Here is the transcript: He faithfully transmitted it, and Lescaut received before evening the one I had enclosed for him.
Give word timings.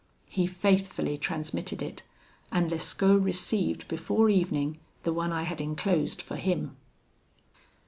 He 0.29 0.47
faithfully 0.47 1.15
transmitted 1.19 1.83
it, 1.83 2.01
and 2.51 2.71
Lescaut 2.71 3.21
received 3.23 3.87
before 3.87 4.31
evening 4.31 4.79
the 5.03 5.13
one 5.13 5.31
I 5.31 5.43
had 5.43 5.61
enclosed 5.61 6.23
for 6.23 6.37
him. 6.37 6.75